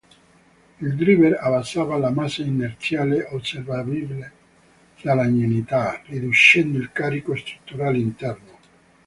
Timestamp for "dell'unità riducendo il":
5.03-6.91